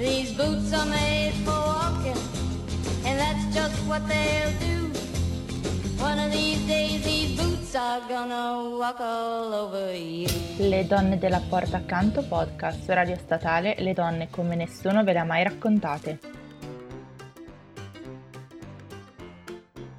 [0.00, 2.16] These boots are made for walking,
[3.04, 4.88] and that's just what they'll do.
[5.98, 10.26] One of these days these boots are gonna walk all over you.
[10.56, 15.24] Le donne della porta accanto podcast radio statale Le donne come nessuno ve le ha
[15.24, 16.39] mai raccontate.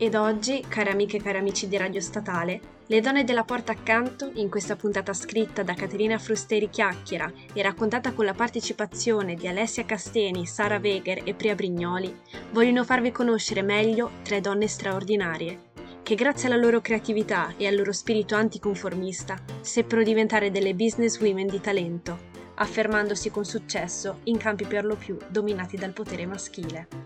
[0.01, 4.31] Ed oggi, care amiche e cari amici di Radio Statale, le donne della porta accanto,
[4.33, 9.85] in questa puntata scritta da Caterina Frusteri Chiacchiera e raccontata con la partecipazione di Alessia
[9.85, 15.69] Casteni, Sara Weger e Priya Brignoli, vogliono farvi conoscere meglio tre donne straordinarie,
[16.01, 21.45] che grazie alla loro creatività e al loro spirito anticonformista seppero diventare delle business women
[21.45, 22.17] di talento,
[22.55, 27.00] affermandosi con successo in campi per lo più dominati dal potere maschile.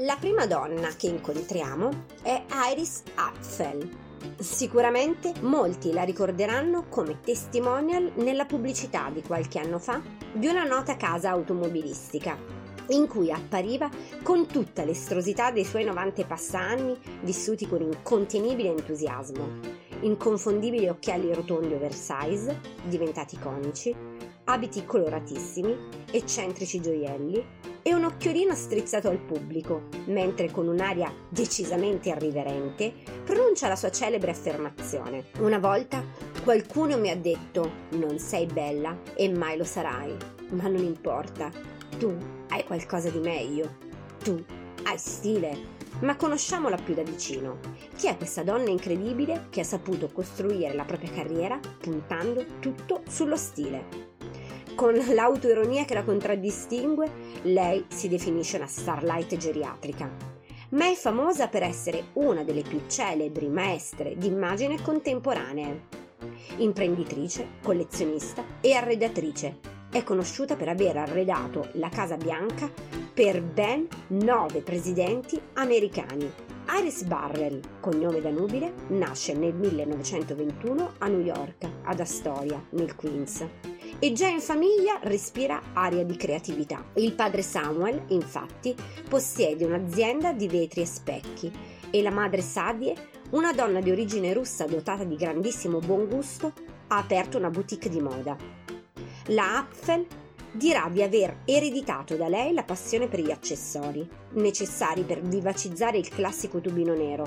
[0.00, 1.88] La prima donna che incontriamo
[2.20, 3.88] è Iris Apfel.
[4.38, 10.02] Sicuramente molti la ricorderanno come testimonial nella pubblicità di qualche anno fa
[10.34, 12.36] di una nota casa automobilistica,
[12.88, 13.88] in cui appariva
[14.22, 19.48] con tutta l'estrosità dei suoi 90 passanni vissuti con incontenibile entusiasmo,
[20.00, 23.96] inconfondibili occhiali rotondi oversize, diventati conici,
[24.44, 25.74] abiti coloratissimi,
[26.10, 32.92] eccentrici gioielli e un occhiolino strizzato al pubblico, mentre con un'aria decisamente irriverente
[33.24, 35.26] pronuncia la sua celebre affermazione.
[35.38, 36.02] Una volta
[36.42, 40.16] qualcuno mi ha detto non sei bella e mai lo sarai,
[40.48, 41.48] ma non importa,
[41.96, 42.12] tu
[42.48, 43.76] hai qualcosa di meglio,
[44.18, 44.44] tu
[44.82, 45.74] hai stile.
[46.00, 47.60] Ma conosciamola più da vicino.
[47.96, 53.36] Chi è questa donna incredibile che ha saputo costruire la propria carriera puntando tutto sullo
[53.36, 54.15] stile?
[54.76, 57.10] Con l'autoironia che la contraddistingue,
[57.44, 60.14] lei si definisce una starlight geriatrica,
[60.72, 65.84] ma è famosa per essere una delle più celebri maestre d'immagine contemporanee.
[66.58, 69.60] Imprenditrice, collezionista e arredatrice,
[69.90, 72.70] è conosciuta per aver arredato la Casa Bianca
[73.14, 76.45] per ben nove presidenti americani.
[76.68, 83.44] Iris Barrell, cognome da nubile, nasce nel 1921 a New York, ad Astoria, nel Queens
[83.98, 86.84] e già in famiglia respira aria di creatività.
[86.94, 88.74] Il padre Samuel, infatti,
[89.08, 91.52] possiede un'azienda di vetri e specchi
[91.90, 92.94] e la madre Sadie,
[93.30, 96.52] una donna di origine russa dotata di grandissimo buon gusto,
[96.88, 98.36] ha aperto una boutique di moda.
[99.28, 100.06] La Apfel
[100.56, 106.08] dirà di aver ereditato da lei la passione per gli accessori, necessari per vivacizzare il
[106.08, 107.26] classico tubino nero,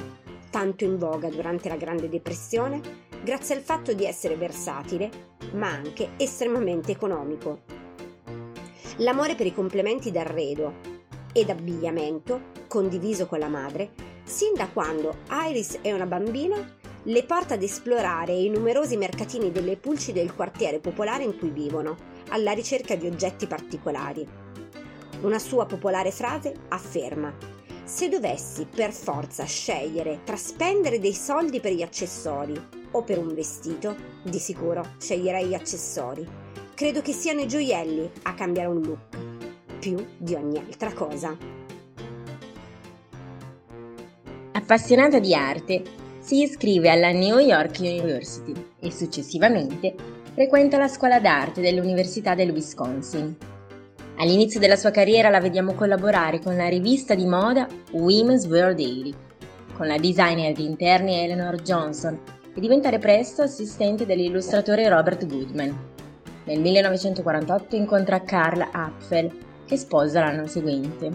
[0.50, 5.10] tanto in voga durante la Grande Depressione grazie al fatto di essere versatile,
[5.54, 7.62] ma anche estremamente economico.
[8.98, 10.98] L'amore per i complementi d'arredo
[11.32, 13.92] ed abbigliamento, condiviso con la madre,
[14.24, 19.78] sin da quando Iris è una bambina, le porta ad esplorare i numerosi mercatini delle
[19.78, 21.96] pulci del quartiere popolare in cui vivono,
[22.30, 24.28] alla ricerca di oggetti particolari.
[25.22, 27.58] Una sua popolare frase afferma
[27.90, 32.54] se dovessi per forza scegliere tra spendere dei soldi per gli accessori
[32.92, 36.26] o per un vestito, di sicuro sceglierei gli accessori.
[36.76, 39.18] Credo che siano i gioielli a cambiare un look,
[39.80, 41.36] più di ogni altra cosa.
[44.52, 45.82] Appassionata di arte,
[46.20, 49.96] si iscrive alla New York University e successivamente
[50.34, 53.36] frequenta la scuola d'arte dell'Università del Wisconsin
[54.22, 59.14] All'inizio della sua carriera la vediamo collaborare con la rivista di moda Women's Wear Daily,
[59.74, 62.20] con la designer di interni Eleanor Johnson
[62.54, 65.74] e diventare presto assistente dell'illustratore Robert Goodman.
[66.44, 69.32] Nel 1948 incontra Carla Apfel,
[69.66, 71.10] che sposa l'anno seguente.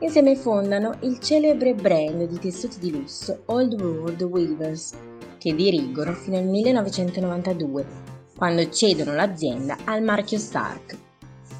[0.00, 4.92] Insieme fondano il celebre brand di tessuti di lusso Old World Weavers,
[5.38, 10.96] che dirigono fino al 1992, quando cedono l'azienda al marchio Stark.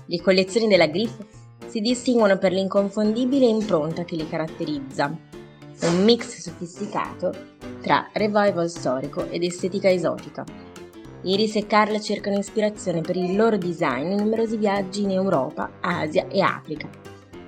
[0.06, 1.18] Le collezioni della Griff
[1.66, 5.06] si distinguono per l'inconfondibile impronta che li caratterizza,
[5.82, 7.34] un mix sofisticato
[7.82, 10.44] tra revival storico ed estetica esotica.
[11.22, 16.28] Iris e Carla cercano ispirazione per il loro design in numerosi viaggi in Europa, Asia
[16.28, 16.88] e Africa,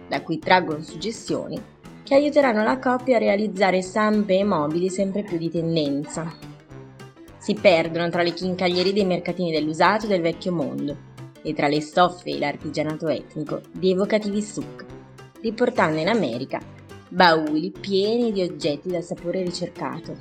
[0.09, 1.63] da cui traggono suggestioni
[2.03, 6.50] che aiuteranno la coppia a realizzare stampe e mobili sempre più di tendenza.
[7.51, 10.97] Si perdono tra le chincaglierie dei mercatini dell'usato e del vecchio mondo,
[11.43, 14.85] e tra le stoffe e l'artigianato etnico di evocativi suk,
[15.41, 16.61] riportando in America
[17.09, 20.17] bauli pieni di oggetti dal sapore ricercato.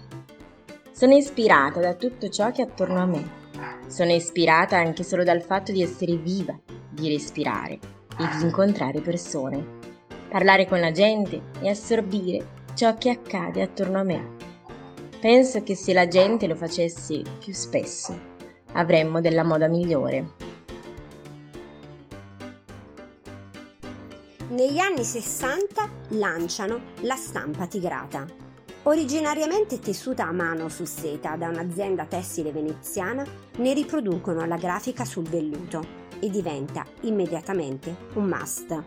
[0.92, 3.30] Sono ispirata da tutto ciò che è attorno a me.
[3.86, 6.60] Sono ispirata anche solo dal fatto di essere viva,
[6.90, 9.64] di respirare e di incontrare persone.
[10.28, 14.39] Parlare con la gente e assorbire ciò che accade attorno a me.
[15.20, 18.18] Penso che se la gente lo facesse più spesso,
[18.72, 20.32] avremmo della moda migliore.
[24.48, 28.26] Negli anni 60 lanciano la stampa tigrata.
[28.84, 33.26] Originariamente tessuta a mano su seta da un'azienda tessile veneziana,
[33.58, 35.86] ne riproducono la grafica sul velluto
[36.22, 38.84] e diventa immediatamente un must.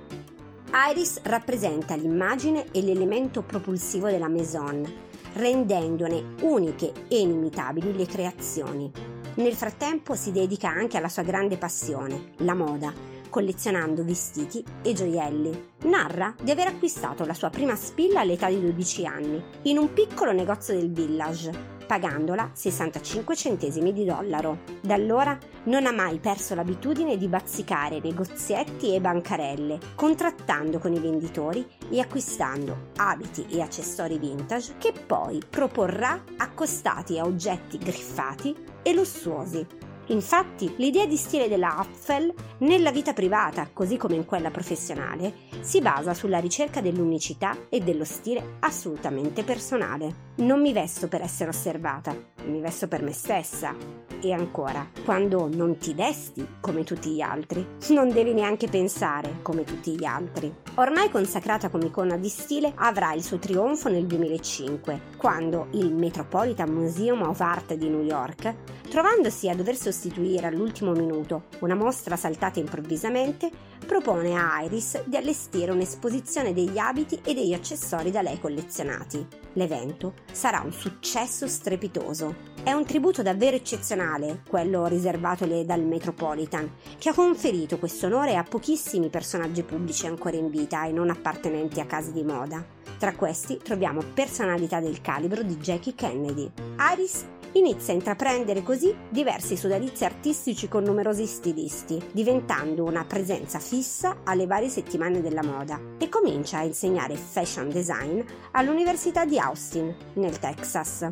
[0.90, 8.90] Iris rappresenta l'immagine e l'elemento propulsivo della Maison, rendendone uniche e inimitabili le creazioni.
[9.34, 12.93] Nel frattempo si dedica anche alla sua grande passione, la moda,
[13.31, 15.70] collezionando vestiti e gioielli.
[15.84, 20.32] Narra di aver acquistato la sua prima spilla all'età di 12 anni, in un piccolo
[20.32, 24.61] negozio del village, pagandola 65 centesimi di dollaro.
[24.81, 30.99] Da allora non ha mai perso l'abitudine di bazzicare negozietti e bancarelle, contrattando con i
[30.99, 38.95] venditori e acquistando abiti e accessori vintage che poi proporrà accostati a oggetti griffati e
[38.95, 39.81] lussuosi.
[40.06, 45.81] Infatti, l'idea di stile della Apfel nella vita privata, così come in quella professionale, si
[45.81, 50.31] basa sulla ricerca dell'unicità e dello stile assolutamente personale.
[50.37, 52.14] Non mi vesto per essere osservata,
[52.47, 53.75] mi vesto per me stessa.
[54.21, 59.65] E ancora, quando non ti vesti come tutti gli altri, non devi neanche pensare come
[59.65, 60.53] tutti gli altri.
[60.77, 66.71] Ormai consacrata come icona di stile, avrà il suo trionfo nel 2005, quando il Metropolitan
[66.71, 68.55] Museum of Art di New York,
[68.88, 73.50] trovandosi a dover sostituire all'ultimo minuto una mostra saltata improvvisamente,
[73.85, 79.42] propone a Iris di allestire un'esposizione degli abiti e degli accessori da lei collezionati.
[79.54, 82.50] L'evento sarà un successo strepitoso.
[82.62, 88.44] È un tributo davvero eccezionale, quello riservatole dal Metropolitan, che ha conferito questo onore a
[88.44, 92.64] pochissimi personaggi pubblici ancora in vita e non appartenenti a case di moda.
[92.99, 96.50] Tra questi troviamo personalità del calibro di Jackie Kennedy.
[96.94, 104.19] Iris inizia a intraprendere così diversi sodalizi artistici con numerosi stilisti, diventando una presenza fissa
[104.25, 108.20] alle varie settimane della moda e comincia a insegnare fashion design
[108.52, 111.10] all'Università di Austin, nel Texas.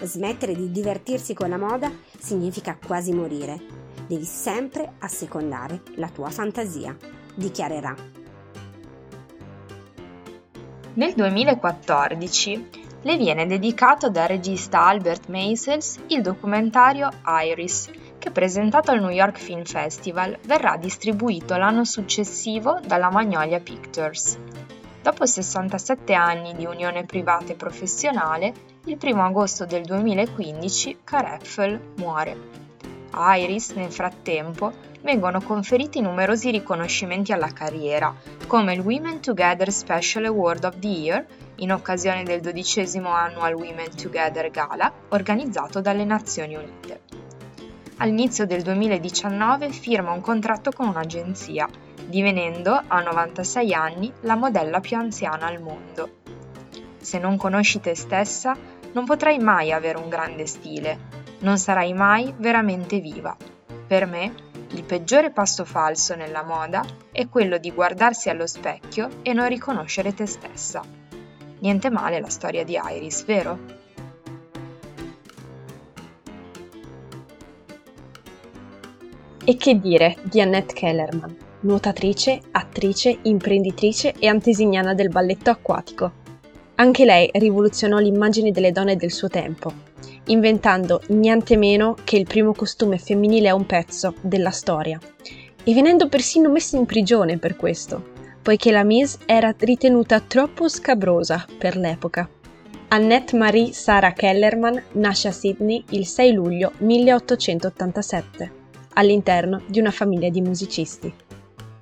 [0.00, 3.60] Smettere di divertirsi con la moda significa quasi morire.
[4.06, 6.96] Devi sempre assecondare la tua fantasia,
[7.34, 7.94] dichiarerà.
[10.94, 19.00] Nel 2014 le viene dedicato dal regista Albert Maysles il documentario Iris, che presentato al
[19.00, 24.36] New York Film Festival verrà distribuito l'anno successivo dalla Magnolia Pictures.
[25.00, 28.52] Dopo 67 anni di unione privata e professionale,
[28.86, 32.66] il 1 agosto del 2015 Careffel muore.
[33.10, 34.72] A Iris, nel frattempo,
[35.02, 38.12] vengono conferiti numerosi riconoscimenti alla carriera,
[38.48, 41.26] come il Women Together Special Award of the Year
[41.58, 47.00] in occasione del dodicesimo Annual Women Together Gala organizzato dalle Nazioni Unite.
[47.98, 51.68] All'inizio del 2019 firma un contratto con un'agenzia,
[52.06, 56.18] divenendo a 96 anni la modella più anziana al mondo.
[56.98, 58.56] Se non conosci te stessa,
[58.92, 60.98] non potrai mai avere un grande stile,
[61.40, 63.36] non sarai mai veramente viva.
[63.86, 64.32] Per me,
[64.70, 70.14] il peggiore passo falso nella moda è quello di guardarsi allo specchio e non riconoscere
[70.14, 70.97] te stessa.
[71.60, 73.58] Niente male la storia di Iris, vero?
[79.44, 86.12] E che dire di Annette Kellerman, nuotatrice, attrice, imprenditrice e antesignana del balletto acquatico.
[86.76, 89.72] Anche lei rivoluzionò l'immagine delle donne del suo tempo,
[90.26, 95.00] inventando niente meno che il primo costume femminile a un pezzo della storia,
[95.64, 101.44] e venendo persino messa in prigione per questo poiché la Mise era ritenuta troppo scabrosa
[101.58, 102.28] per l'epoca.
[102.88, 108.52] Annette Marie Sarah Kellerman nasce a Sydney il 6 luglio 1887,
[108.94, 111.12] all'interno di una famiglia di musicisti.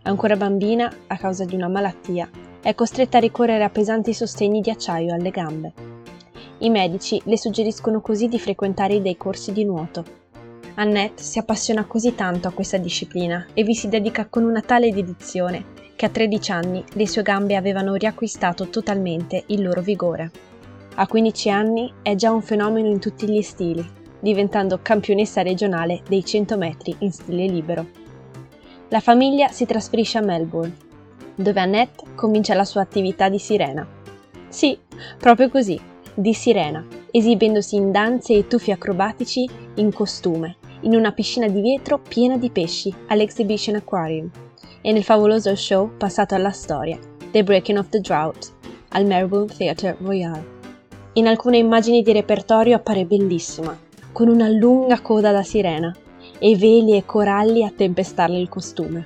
[0.02, 2.28] Ancora bambina, a causa di una malattia,
[2.60, 5.72] è costretta a ricorrere a pesanti sostegni di acciaio alle gambe.
[6.58, 10.04] I medici le suggeriscono così di frequentare dei corsi di nuoto.
[10.74, 14.92] Annette si appassiona così tanto a questa disciplina e vi si dedica con una tale
[14.92, 20.30] dedizione che a 13 anni le sue gambe avevano riacquistato totalmente il loro vigore.
[20.96, 23.84] A 15 anni è già un fenomeno in tutti gli stili,
[24.20, 27.86] diventando campionessa regionale dei 100 metri in stile libero.
[28.88, 30.76] La famiglia si trasferisce a Melbourne,
[31.34, 33.86] dove Annette comincia la sua attività di sirena.
[34.48, 34.78] Sì,
[35.18, 35.78] proprio così,
[36.14, 41.98] di sirena, esibendosi in danze e tuffi acrobatici in costume, in una piscina di vetro
[41.98, 44.30] piena di pesci all'Exhibition Aquarium
[44.86, 46.96] e nel favoloso show passato alla storia,
[47.32, 48.52] The Breaking of the Drought,
[48.90, 50.40] al Melbourne Theatre Royal.
[51.14, 53.76] In alcune immagini di repertorio appare bellissima,
[54.12, 55.92] con una lunga coda da sirena
[56.38, 59.04] e veli e coralli a tempestarle il costume.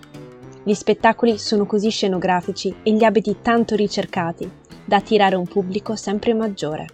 [0.63, 4.51] Gli spettacoli sono così scenografici e gli abiti tanto ricercati
[4.85, 6.89] da attirare un pubblico sempre maggiore.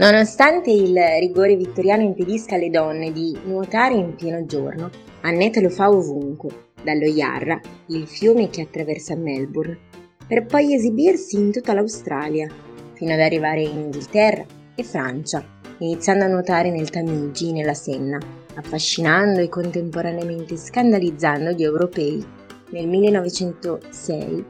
[0.00, 4.88] Nonostante il rigore vittoriano impedisca alle donne di nuotare in pieno giorno,
[5.20, 9.76] Annette lo fa ovunque, dallo Yarra, il fiume che attraversa Melbourne,
[10.26, 12.48] per poi esibirsi in tutta l'Australia,
[12.94, 14.42] fino ad arrivare in Inghilterra
[14.74, 15.44] e Francia,
[15.80, 18.18] iniziando a nuotare nel Tamigi, nella Senna,
[18.54, 22.24] affascinando e contemporaneamente scandalizzando gli europei.
[22.70, 24.44] Nel 1906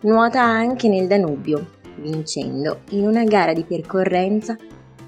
[0.00, 1.64] nuota anche nel Danubio,
[2.00, 4.56] vincendo in una gara di percorrenza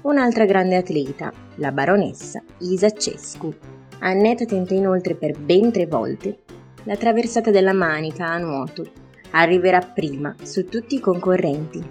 [0.01, 3.53] un'altra grande atleta, la baronessa Isa Cescu.
[3.99, 6.39] Annetta tenta inoltre per ben tre volte
[6.83, 8.89] la traversata della Manica a nuoto.
[9.31, 11.83] Arriverà prima su tutti i concorrenti,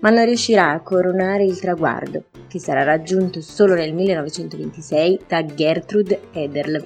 [0.00, 6.20] ma non riuscirà a coronare il traguardo, che sarà raggiunto solo nel 1926 da Gertrude
[6.32, 6.84] Ederle.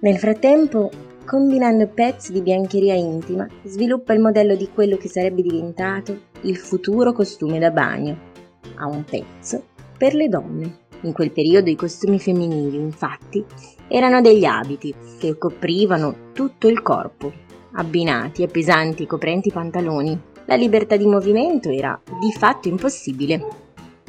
[0.00, 0.90] Nel frattempo,
[1.26, 7.12] combinando pezzi di biancheria intima, sviluppa il modello di quello che sarebbe diventato il futuro
[7.12, 8.32] costume da bagno,
[8.76, 10.82] a un pezzo per le donne.
[11.02, 13.44] In quel periodo i costumi femminili, infatti,
[13.88, 17.32] erano degli abiti che coprivano tutto il corpo,
[17.72, 20.18] abbinati a pesanti coprenti pantaloni.
[20.46, 23.46] La libertà di movimento era di fatto impossibile.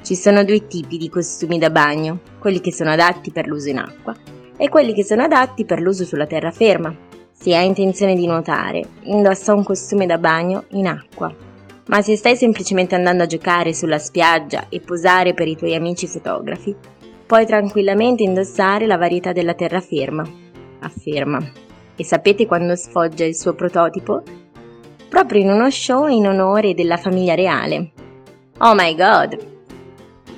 [0.01, 3.79] Ci sono due tipi di costumi da bagno, quelli che sono adatti per l'uso in
[3.79, 4.15] acqua
[4.57, 6.95] e quelli che sono adatti per l'uso sulla terraferma.
[7.31, 11.53] Se hai intenzione di nuotare, indossa un costume da bagno in acqua
[11.87, 16.07] ma se stai semplicemente andando a giocare sulla spiaggia e posare per i tuoi amici
[16.07, 16.75] fotografi,
[17.25, 20.27] puoi tranquillamente indossare la varietà della terraferma,
[20.79, 21.39] afferma.
[21.95, 24.23] E sapete quando sfoggia il suo prototipo?
[25.07, 27.91] Proprio in uno show in onore della famiglia reale.
[28.59, 29.53] Oh my god!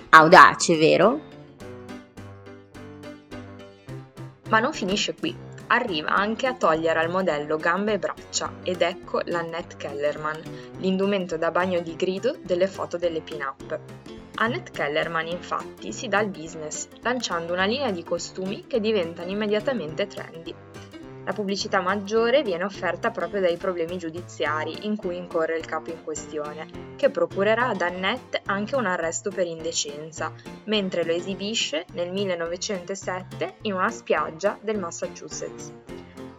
[0.09, 1.19] Audace, vero?
[4.49, 9.21] Ma non finisce qui arriva anche a togliere al modello gambe e braccia ed ecco
[9.25, 10.41] l'Annette Kellerman,
[10.77, 13.79] l'indumento da bagno di grido delle foto delle pin-up.
[14.35, 20.05] Annette Kellerman infatti si dà al business, lanciando una linea di costumi che diventano immediatamente
[20.05, 20.66] trendy.
[21.27, 26.01] La pubblicità maggiore viene offerta proprio dai problemi giudiziari in cui incorre il capo in
[26.01, 30.31] questione, che procurerà ad Annette anche un arresto per indecenza,
[30.67, 35.73] mentre lo esibisce nel 1907 in una spiaggia del Massachusetts.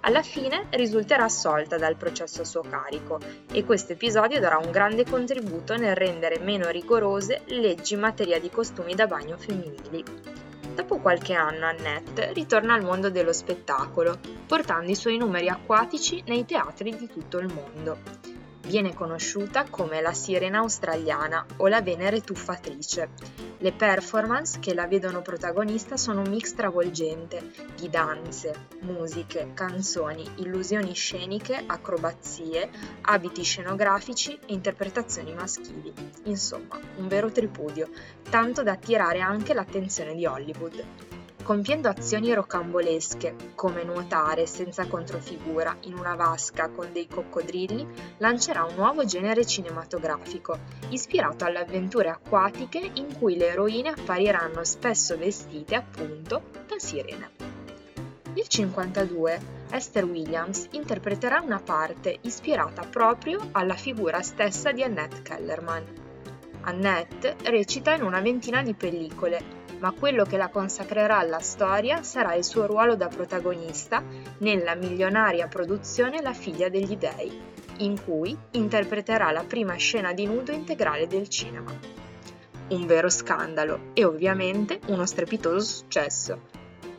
[0.01, 3.21] Alla fine risulterà assolta dal processo a suo carico
[3.53, 8.49] e questo episodio darà un grande contributo nel rendere meno rigorose leggi in materia di
[8.49, 10.48] costumi da bagno femminili.
[10.79, 14.17] Dopo qualche anno Annette ritorna al mondo dello spettacolo,
[14.47, 18.38] portando i suoi numeri acquatici nei teatri di tutto il mondo.
[18.69, 23.09] Viene conosciuta come la sirena australiana o la Venere tuffatrice.
[23.57, 30.93] Le performance che la vedono protagonista sono un mix travolgente di danze, musiche, canzoni, illusioni
[30.93, 32.69] sceniche, acrobazie,
[33.01, 35.91] abiti scenografici e interpretazioni maschili.
[36.25, 37.89] Insomma, un vero tripudio,
[38.29, 41.08] tanto da attirare anche l'attenzione di Hollywood
[41.49, 47.89] compiendo azioni rocambolesche, come nuotare senza controfigura in una vasca con dei coccodrilli,
[48.19, 50.59] lancerà un nuovo genere cinematografico,
[50.91, 57.31] ispirato alle avventure acquatiche in cui le eroine appariranno spesso vestite appunto da sirene.
[58.35, 59.41] Nel 1952
[59.71, 65.85] Esther Williams interpreterà una parte ispirata proprio alla figura stessa di Annette Kellerman.
[66.61, 72.35] Annette recita in una ventina di pellicole ma quello che la consacrerà alla storia sarà
[72.35, 74.03] il suo ruolo da protagonista
[74.39, 77.41] nella milionaria produzione La figlia degli dei,
[77.79, 81.73] in cui interpreterà la prima scena di nudo integrale del cinema.
[82.69, 86.41] Un vero scandalo e ovviamente uno strepitoso successo.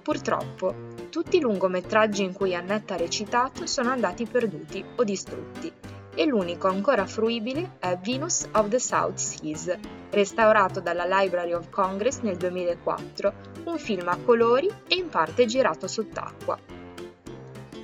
[0.01, 0.74] Purtroppo,
[1.09, 5.71] tutti i lungometraggi in cui Annette ha recitato sono andati perduti o distrutti
[6.19, 9.73] e l'unico ancora fruibile è Venus of the South Seas,
[10.09, 13.33] restaurato dalla Library of Congress nel 2004,
[13.63, 16.59] un film a colori e in parte girato sott'acqua.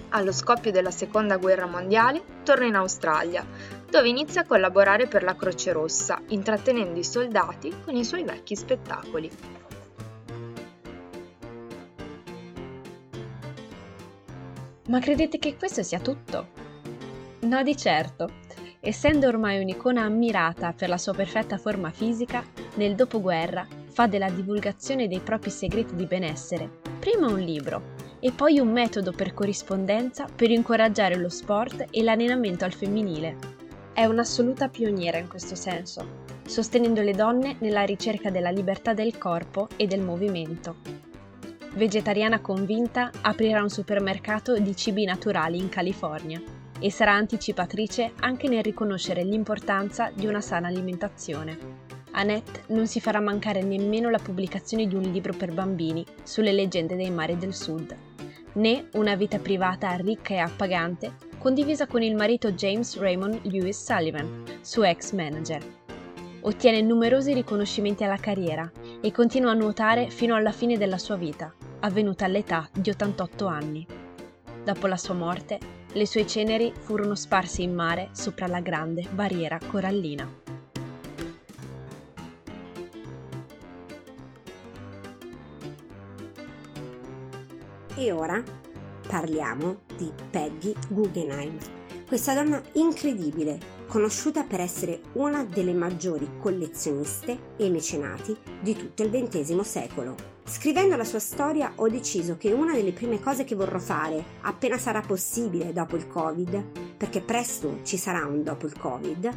[0.10, 3.48] Allo scoppio della Seconda Guerra Mondiale torna in Australia,
[3.90, 8.58] dove inizia a collaborare per la Croce Rossa, intrattenendo i soldati con i suoi vecchi
[8.58, 9.32] spettacoli.
[14.88, 16.65] Ma credete che questo sia tutto?
[17.46, 18.28] No di certo.
[18.80, 22.44] Essendo ormai un'icona ammirata per la sua perfetta forma fisica,
[22.76, 28.58] nel dopoguerra fa della divulgazione dei propri segreti di benessere prima un libro e poi
[28.58, 33.38] un metodo per corrispondenza per incoraggiare lo sport e l'allenamento al femminile.
[33.94, 39.68] È un'assoluta pioniera in questo senso, sostenendo le donne nella ricerca della libertà del corpo
[39.76, 40.78] e del movimento.
[41.76, 48.64] vegetariana convinta, aprirà un supermercato di cibi naturali in California e sarà anticipatrice anche nel
[48.64, 51.84] riconoscere l'importanza di una sana alimentazione.
[52.12, 56.96] Annette non si farà mancare nemmeno la pubblicazione di un libro per bambini sulle leggende
[56.96, 57.96] dei mari del sud,
[58.54, 64.44] né una vita privata ricca e appagante condivisa con il marito James Raymond Lewis Sullivan,
[64.62, 65.62] suo ex manager.
[66.42, 71.54] Ottiene numerosi riconoscimenti alla carriera e continua a nuotare fino alla fine della sua vita,
[71.82, 73.86] avvenuta all'età di 88 anni.
[74.64, 75.60] Dopo la sua morte,
[75.96, 80.30] le sue ceneri furono sparse in mare sopra la grande barriera corallina.
[87.96, 88.44] E ora
[89.08, 91.58] parliamo di Peggy Guggenheim,
[92.06, 99.12] questa donna incredibile, conosciuta per essere una delle maggiori collezioniste e mecenati di tutto il
[99.12, 100.35] XX secolo.
[100.48, 104.78] Scrivendo la sua storia ho deciso che una delle prime cose che vorrò fare, appena
[104.78, 106.64] sarà possibile dopo il Covid,
[106.96, 109.34] perché presto ci sarà un dopo il Covid,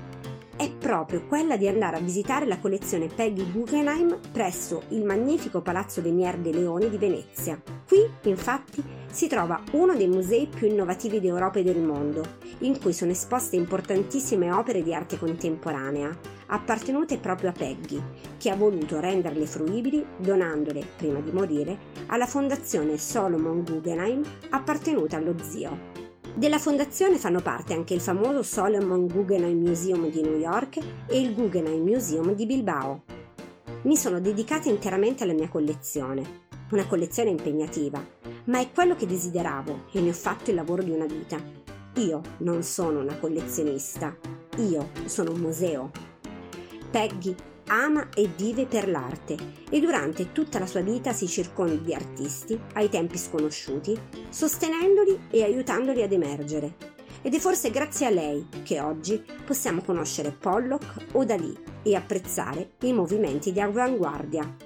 [0.54, 6.02] è proprio quella di andare a visitare la collezione Peggy Guggenheim presso il magnifico Palazzo
[6.02, 7.60] Venier dei Leoni di Venezia.
[7.86, 12.22] Qui, infatti, si trova uno dei musei più innovativi d'Europa e del mondo,
[12.58, 18.02] in cui sono esposte importantissime opere di arte contemporanea, appartenute proprio a Peggy,
[18.38, 21.76] che ha voluto renderle fruibili donandole, prima di morire,
[22.06, 25.96] alla fondazione Solomon Guggenheim appartenuta allo zio.
[26.34, 31.34] Della fondazione fanno parte anche il famoso Solomon Guggenheim Museum di New York e il
[31.34, 33.02] Guggenheim Museum di Bilbao.
[33.82, 38.00] Mi sono dedicata interamente alla mia collezione, una collezione impegnativa,
[38.44, 41.42] ma è quello che desideravo e ne ho fatto il lavoro di una vita.
[41.94, 44.16] Io non sono una collezionista,
[44.58, 45.90] io sono un museo.
[46.90, 47.34] Peggy
[47.68, 49.36] ama e vive per l'arte
[49.70, 53.98] e durante tutta la sua vita si circonda di artisti ai tempi sconosciuti,
[54.28, 56.74] sostenendoli e aiutandoli ad emergere.
[57.22, 62.70] Ed è forse grazie a lei che oggi possiamo conoscere Pollock o Dalì e apprezzare
[62.82, 64.56] i movimenti di avanguardia.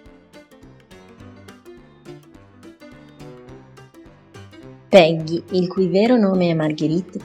[4.88, 7.18] Peggy, il cui vero nome è Marguerite,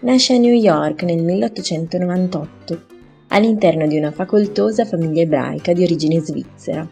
[0.00, 2.91] nasce a New York nel 1898
[3.32, 6.88] all'interno di una facoltosa famiglia ebraica di origine svizzera.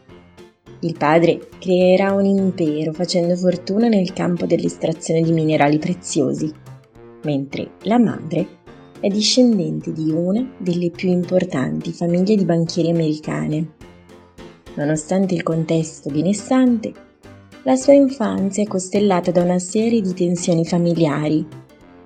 [0.81, 6.51] Il padre creerà un impero facendo fortuna nel campo dell'estrazione di minerali preziosi,
[7.25, 8.59] mentre la madre
[9.01, 13.73] è discendente di una delle più importanti famiglie di banchieri americane.
[14.75, 16.93] Nonostante il contesto benestante,
[17.65, 21.47] la sua infanzia è costellata da una serie di tensioni familiari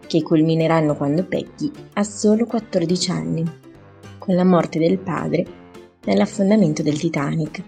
[0.05, 3.62] che culmineranno quando Peggy ha solo 14 anni
[4.24, 5.44] con la morte del padre
[6.06, 7.62] nell'affondamento del Titanic.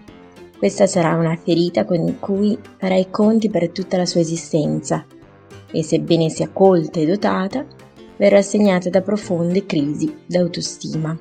[0.57, 5.05] Questa sarà una ferita con cui farà i conti per tutta la sua esistenza
[5.71, 7.63] e sebbene sia colta e dotata,
[8.17, 11.15] verrà segnata da profonde crisi d'autostima.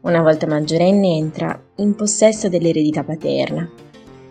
[0.00, 3.68] Una volta maggiorenne entra in possesso dell'eredità paterna,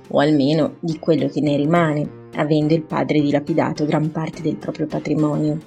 [0.07, 4.87] o almeno di quello che ne rimane, avendo il padre dilapidato gran parte del proprio
[4.87, 5.59] patrimonio.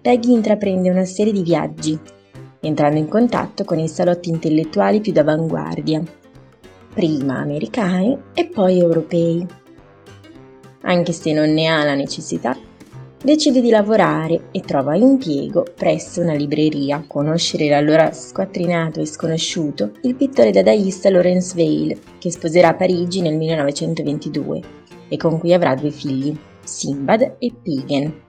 [0.00, 1.96] Peggy intraprende una serie di viaggi
[2.60, 6.02] entrando in contatto con i salotti intellettuali più d'avanguardia,
[6.92, 9.46] prima americani e poi europei.
[10.82, 12.56] Anche se non ne ha la necessità,
[13.22, 17.04] decide di lavorare e trova impiego presso una libreria.
[17.06, 23.36] Conoscere l'allora squattrinato e sconosciuto il pittore dadaista Lawrence Vail, che sposerà a Parigi nel
[23.36, 24.60] 1922
[25.08, 28.28] e con cui avrà due figli, Simbad e Pigen.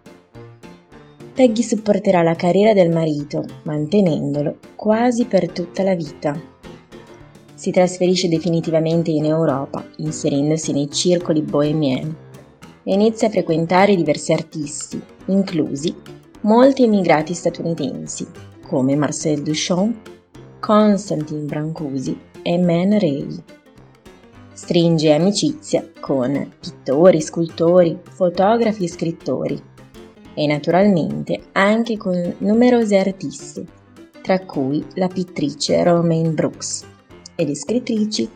[1.34, 6.38] Peggy supporterà la carriera del marito, mantenendolo quasi per tutta la vita.
[7.54, 12.14] Si trasferisce definitivamente in Europa, inserendosi nei circoli bohemien,
[12.84, 15.96] e inizia a frequentare diversi artisti, inclusi
[16.42, 18.28] molti emigrati statunitensi,
[18.68, 20.10] come Marcel Duchamp,
[20.60, 23.28] Constantin Brancusi e Man Ray.
[24.52, 29.70] Stringe amicizia con pittori, scultori, fotografi e scrittori
[30.34, 33.66] e naturalmente anche con numerose artiste,
[34.22, 36.86] tra cui la pittrice Romaine Brooks
[37.36, 38.30] e le scrittrici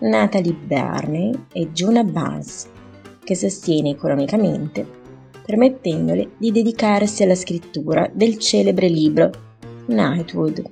[0.00, 2.66] Natalie Barney e Juna Buzz,
[3.22, 4.86] che sostiene economicamente,
[5.44, 9.30] permettendole di dedicarsi alla scrittura del celebre libro
[9.86, 10.70] Nightwood.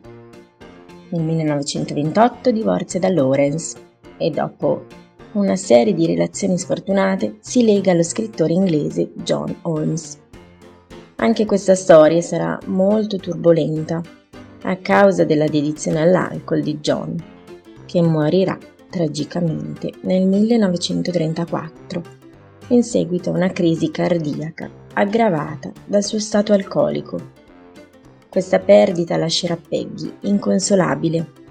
[1.11, 3.76] Nel 1928 divorzia da Lawrence
[4.16, 4.85] e dopo
[5.33, 10.18] una serie di relazioni sfortunate si lega allo scrittore inglese John Holmes.
[11.20, 14.00] Anche questa storia sarà molto turbolenta
[14.62, 17.16] a causa della dedizione all'alcol di John,
[17.87, 18.57] che morirà
[18.88, 22.16] tragicamente nel 1934.
[22.68, 27.31] in seguito a una crisi cardiaca aggravata dal suo stato alcolico.
[28.28, 31.46] Questa perdita lascerà Peggy inconsolabile.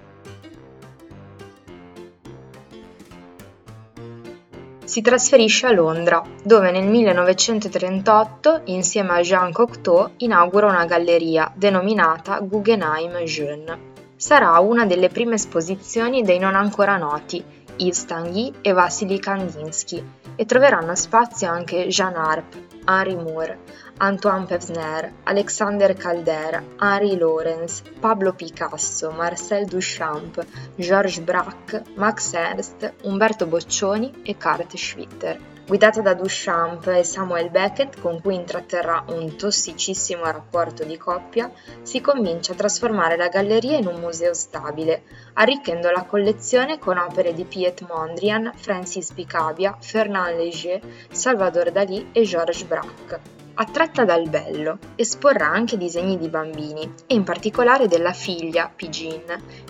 [4.97, 12.39] Si trasferisce a Londra, dove nel 1938, insieme a Jean Cocteau, inaugura una galleria denominata
[12.39, 13.77] Guggenheim Jeune.
[14.15, 17.43] Sarà una delle prime esposizioni dei non ancora noti
[17.75, 20.03] Yves Tanguy e Vassili Kandinsky
[20.35, 22.55] e troveranno spazio anche Jean Arp,
[22.87, 23.59] Henri Moore,
[23.99, 33.47] Antoine Pevsner, Alexander Calder, Henri Lawrence, Pablo Picasso, Marcel Duchamp, Georges Braque, Max Ernst, Umberto
[33.47, 35.39] Boccioni e Kurt Schwitter.
[35.65, 41.99] Guidata da Duchamp e Samuel Beckett, con cui intratterrà un tossicissimo rapporto di coppia, si
[41.99, 47.43] convince a trasformare la galleria in un museo stabile, arricchendo la collezione con opere di
[47.43, 50.81] Piet Mondrian, Francis Picabia, Fernand Léger,
[51.11, 53.36] Salvador Dalí e Georges Braque.
[53.59, 59.23] Attratta dal bello, esporrà anche disegni di bambini e in particolare della figlia, Pigin,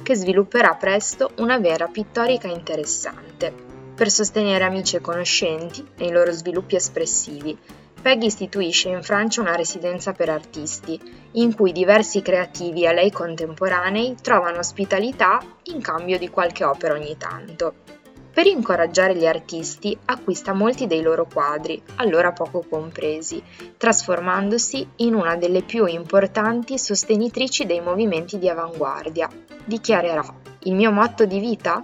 [0.04, 3.54] che svilupperà presto una vera pittorica interessante.
[3.96, 7.58] Per sostenere amici e conoscenti nei loro sviluppi espressivi,
[8.02, 11.00] Peggy istituisce in Francia una residenza per artisti,
[11.34, 17.16] in cui diversi creativi a lei contemporanei trovano ospitalità in cambio di qualche opera ogni
[17.18, 17.97] tanto.
[18.38, 23.42] Per incoraggiare gli artisti acquista molti dei loro quadri, allora poco compresi,
[23.76, 29.28] trasformandosi in una delle più importanti sostenitrici dei movimenti di avanguardia.
[29.66, 30.24] Dichiarerà:
[30.66, 31.84] Il mio motto di vita?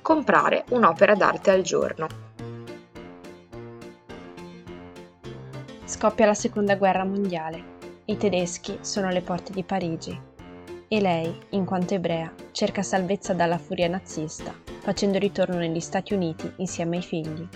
[0.00, 2.08] Comprare un'opera d'arte al giorno.
[5.84, 7.62] Scoppia la seconda guerra mondiale.
[8.06, 10.30] I tedeschi sono alle porte di Parigi.
[10.92, 16.52] E lei, in quanto ebrea, cerca salvezza dalla furia nazista facendo ritorno negli Stati Uniti
[16.56, 17.48] insieme ai figli.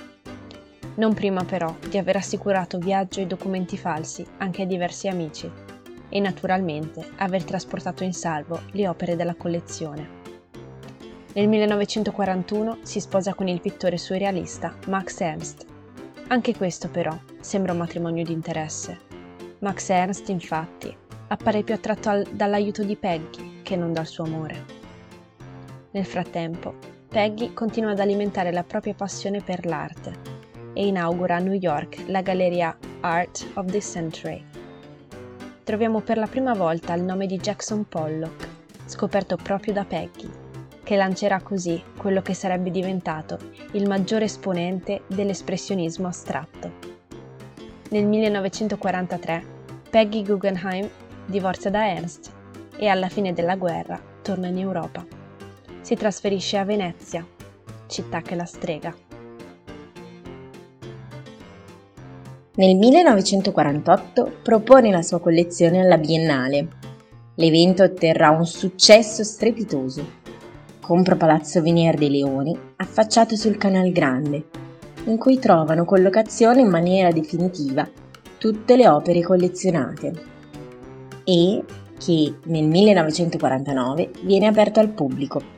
[0.94, 5.52] Non prima però di aver assicurato viaggio e documenti falsi anche a diversi amici
[6.08, 10.08] e naturalmente aver trasportato in salvo le opere della collezione.
[11.34, 15.66] Nel 1941 si sposa con il pittore surrealista Max Ernst.
[16.28, 18.98] Anche questo però sembra un matrimonio di interesse.
[19.58, 24.64] Max Ernst infatti appare più attratto al, dall'aiuto di Peggy che non dal suo amore.
[25.90, 26.74] Nel frattempo
[27.08, 30.34] Peggy continua ad alimentare la propria passione per l'arte
[30.72, 34.44] e inaugura a New York la galleria Art of the Century.
[35.64, 38.48] Troviamo per la prima volta il nome di Jackson Pollock,
[38.84, 40.28] scoperto proprio da Peggy,
[40.82, 43.38] che lancerà così quello che sarebbe diventato
[43.72, 46.94] il maggiore esponente dell'espressionismo astratto.
[47.90, 49.44] Nel 1943
[49.90, 50.88] Peggy Guggenheim
[51.26, 52.32] divorzia da Ernst
[52.76, 55.04] e alla fine della guerra torna in Europa
[55.86, 57.24] si trasferisce a Venezia,
[57.86, 58.92] città che la strega.
[62.54, 66.68] Nel 1948 propone la sua collezione alla Biennale.
[67.34, 70.04] L'evento otterrà un successo strepitoso.
[70.80, 74.46] Compra Palazzo Venier dei Leoni, affacciato sul Canal Grande,
[75.04, 77.88] in cui trovano collocazione in maniera definitiva
[78.38, 80.34] tutte le opere collezionate
[81.26, 81.62] e
[81.98, 85.56] che nel 1949 viene aperto al pubblico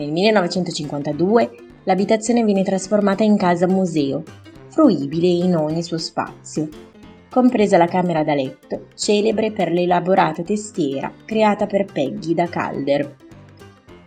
[0.00, 1.50] nel 1952
[1.84, 4.22] l'abitazione viene trasformata in casa museo,
[4.68, 6.68] fruibile in ogni suo spazio,
[7.28, 13.16] compresa la camera da letto, celebre per l'elaborata testiera creata per Peggy da Calder.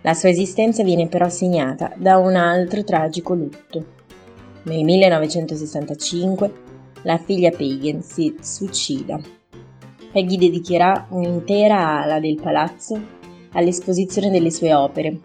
[0.01, 3.85] La sua esistenza viene però segnata da un altro tragico lutto.
[4.63, 6.53] Nel 1965
[7.03, 9.19] la figlia Pagan si suicida.
[10.13, 12.97] Peggy dedicherà un'intera ala del palazzo
[13.51, 15.19] all'esposizione delle sue opere,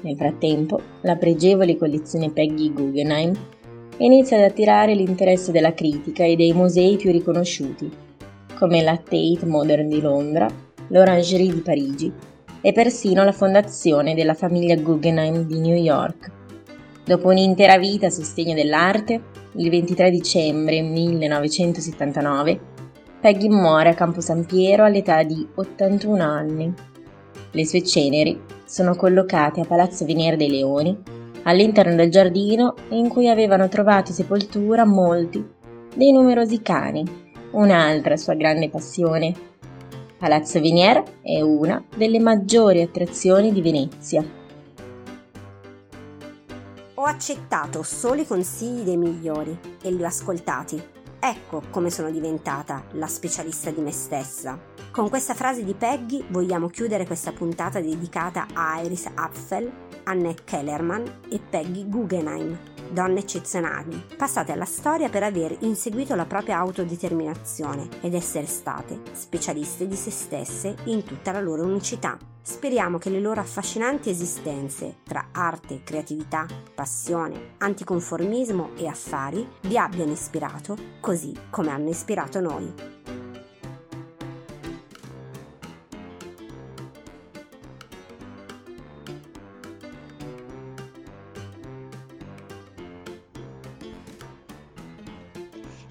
[0.00, 3.32] nel frattempo, la pregevole collezione Peggy Guggenheim
[3.98, 7.90] inizia ad attirare l'interesse della critica e dei musei più riconosciuti,
[8.56, 10.46] come la Tate Modern di Londra,
[10.88, 12.12] l'Orangerie di Parigi
[12.60, 16.30] e persino la fondazione della famiglia Guggenheim di New York.
[17.04, 19.20] Dopo un'intera vita a sostegno dell'arte,
[19.56, 22.67] il 23 dicembre 1979,
[23.20, 26.72] Peggy muore a Campo San Piero all'età di 81 anni.
[27.50, 30.96] Le sue ceneri sono collocate a Palazzo Venier dei Leoni,
[31.42, 35.44] all'interno del giardino in cui avevano trovato sepoltura molti
[35.96, 37.04] dei numerosi cani,
[37.50, 39.34] un'altra sua grande passione.
[40.16, 44.24] Palazzo Venier è una delle maggiori attrazioni di Venezia.
[46.94, 50.97] Ho accettato solo i consigli dei migliori e li ho ascoltati.
[51.20, 54.58] Ecco come sono diventata la specialista di me stessa.
[54.92, 59.70] Con questa frase di Peggy vogliamo chiudere questa puntata dedicata a Iris Apfel,
[60.04, 62.67] Anne Kellerman e Peggy Guggenheim.
[62.90, 69.86] Donne eccezionali, passate alla storia per aver inseguito la propria autodeterminazione ed essere state specialiste
[69.86, 72.18] di se stesse in tutta la loro unicità.
[72.40, 80.12] Speriamo che le loro affascinanti esistenze tra arte, creatività, passione, anticonformismo e affari vi abbiano
[80.12, 82.97] ispirato così come hanno ispirato noi.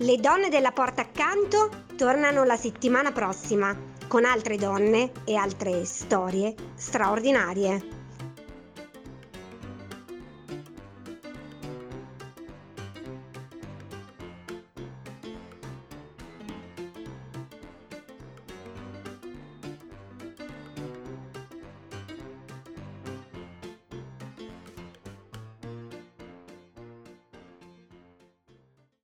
[0.08, 3.76] Le donne della porta accanto tornano la settimana prossima
[4.08, 7.97] con altre donne e altre storie straordinarie.